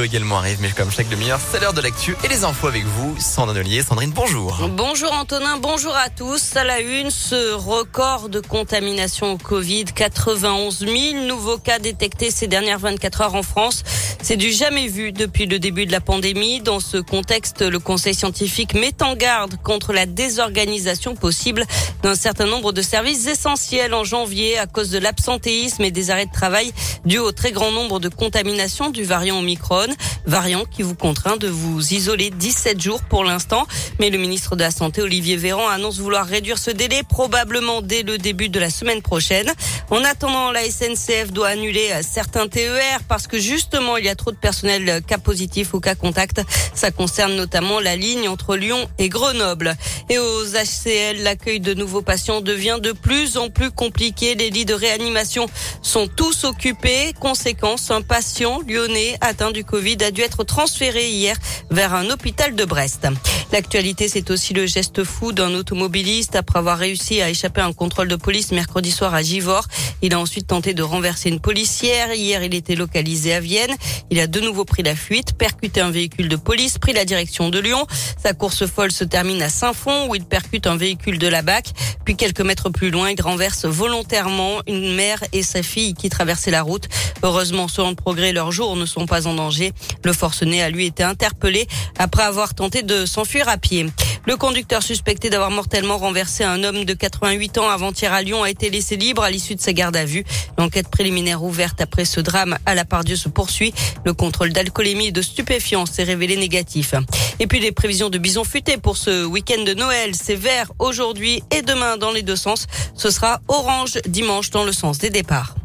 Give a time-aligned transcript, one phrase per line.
[0.00, 3.14] également arrive, mais comme chaque demi-heure, c'est l'heure de l'actu et les infos avec vous.
[3.18, 3.82] Sandrine Ollier.
[3.82, 4.56] Sandrine, bonjour.
[4.70, 6.56] Bonjour Antonin, bonjour à tous.
[6.56, 9.84] À la une, ce record de contamination au Covid.
[9.84, 13.82] 91 000 nouveaux cas détectés ces dernières 24 heures en France.
[14.22, 16.60] C'est du jamais vu depuis le début de la pandémie.
[16.60, 21.64] Dans ce contexte, le Conseil scientifique met en garde contre la désorganisation possible
[22.02, 26.26] d'un certain nombre de services essentiels en janvier à cause de l'absentéisme et des arrêts
[26.26, 26.72] de travail
[27.04, 29.81] dû au très grand nombre de contaminations du variant Omicron,
[30.26, 33.66] variant qui vous contraint de vous isoler 17 jours pour l'instant.
[33.98, 38.02] Mais le ministre de la Santé, Olivier Véran, annonce vouloir réduire ce délai probablement dès
[38.02, 39.50] le début de la semaine prochaine.
[39.90, 44.30] En attendant, la SNCF doit annuler certains TER parce que justement, il y a trop
[44.30, 46.42] de personnel cas positif ou cas contact.
[46.74, 49.76] Ça concerne notamment la ligne entre Lyon et Grenoble.
[50.08, 54.34] Et aux HCL, l'accueil de nouveaux patients devient de plus en plus compliqué.
[54.34, 55.46] Les lits de réanimation
[55.82, 57.12] sont tous occupés.
[57.20, 61.34] Conséquence, un patient lyonnais atteint du Covid a dû être transféré hier
[61.70, 63.08] vers un hôpital de Brest.
[63.52, 67.72] L'actualité, c'est aussi le geste fou d'un automobiliste après avoir réussi à échapper à un
[67.72, 69.66] contrôle de police mercredi soir à Givors.
[70.02, 72.12] Il a ensuite tenté de renverser une policière.
[72.12, 73.74] Hier, il était localisé à Vienne.
[74.10, 77.48] Il a de nouveau pris la fuite, percuté un véhicule de police, pris la direction
[77.48, 77.86] de Lyon.
[78.22, 81.72] Sa course folle se termine à Saint-Fond où il percute un véhicule de la BAC.
[82.04, 86.50] Puis quelques mètres plus loin, il renverse volontairement une mère et sa fille qui traversaient
[86.50, 86.88] la route.
[87.22, 89.61] Heureusement, selon le progrès, leurs jours ne sont pas en danger.
[90.04, 91.66] Le forcené a lui été interpellé
[91.98, 93.86] après avoir tenté de s'enfuir à pied.
[94.26, 98.50] Le conducteur suspecté d'avoir mortellement renversé un homme de 88 ans avant-hier à Lyon a
[98.50, 100.24] été laissé libre à l'issue de sa garde à vue.
[100.58, 103.74] L'enquête préliminaire ouverte après ce drame à la part Dieu se poursuit.
[104.04, 106.94] Le contrôle d'alcoolémie et de stupéfiants s'est révélé négatif.
[107.40, 110.12] Et puis les prévisions de bison futé pour ce week-end de Noël.
[110.14, 112.66] C'est vert aujourd'hui et demain dans les deux sens.
[112.94, 115.56] Ce sera orange dimanche dans le sens des départs.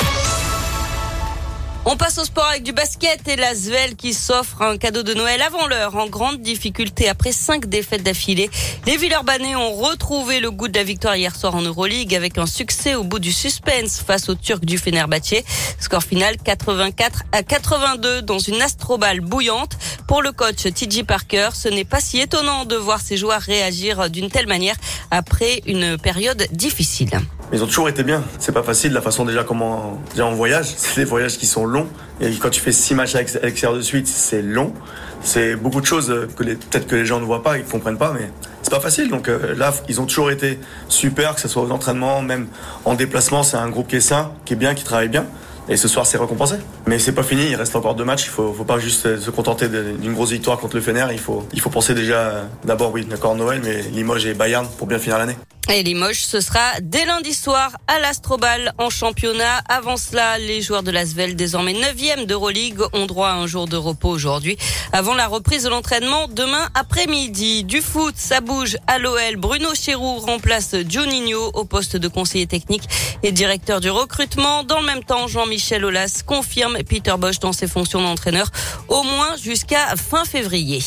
[1.89, 5.13] On passe au sport avec du basket et la Svel qui s'offre un cadeau de
[5.13, 8.49] Noël avant l'heure en grande difficulté après cinq défaites d'affilée.
[8.85, 12.45] Les Villeurbanais ont retrouvé le goût de la victoire hier soir en Euroleague avec un
[12.45, 15.45] succès au bout du suspense face aux Turcs du Fenerbahçe.
[15.79, 19.77] Score final 84 à 82 dans une astroballe bouillante.
[20.09, 24.09] Pour le coach TJ Parker, ce n'est pas si étonnant de voir ses joueurs réagir
[24.09, 24.75] d'une telle manière
[25.09, 27.21] après une période difficile.
[27.53, 28.23] Ils ont toujours été bien.
[28.39, 30.65] C'est pas facile la façon déjà comment déjà on voyage.
[30.75, 31.87] C'est des voyages qui sont longs.
[32.19, 34.73] Et quand tu fais six matchs à l'extérieur de suite, c'est long.
[35.21, 38.13] C'est beaucoup de choses que peut-être que les gens ne voient pas, ils comprennent pas,
[38.13, 38.29] mais
[38.61, 39.09] c'est pas facile.
[39.09, 40.59] Donc euh, là, ils ont toujours été
[40.89, 42.47] super, que ce soit aux entraînements, même
[42.83, 43.43] en déplacement.
[43.43, 45.25] C'est un groupe qui est sain, qui est bien, qui travaille bien.
[45.69, 46.55] Et ce soir, c'est récompensé.
[46.85, 48.25] Mais c'est pas fini, il reste encore deux matchs.
[48.25, 51.07] Il faut, faut pas juste se contenter d'une grosse victoire contre le Fener.
[51.11, 54.87] Il faut, il faut penser déjà, d'abord, oui, d'accord, Noël, mais Limoges et Bayern pour
[54.87, 55.37] bien finir l'année.
[55.69, 59.57] Et Limoges, ce sera dès lundi soir à l'Astrobal en championnat.
[59.67, 63.75] Avant cela, les joueurs de l'Asvel, désormais 9e d'Euroleague, ont droit à un jour de
[63.75, 64.57] repos aujourd'hui.
[64.93, 67.65] Avant la reprise de l'entraînement demain après-midi.
[67.65, 69.35] Du foot, ça bouge à l'OL.
[69.35, 72.87] Bruno Chéroux remplace Juninho au poste de conseiller technique
[73.21, 74.63] et directeur du recrutement.
[74.63, 78.51] Dans le même temps, Jean-Michel Aulas confirme Peter Bosch dans ses fonctions d'entraîneur
[78.87, 80.81] au moins jusqu'à fin février.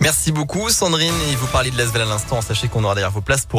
[0.00, 1.12] Merci beaucoup Sandrine.
[1.30, 2.40] Et vous parlez de l'Asvel à l'instant.
[2.40, 3.58] Sachez qu'on aura derrière vos places pour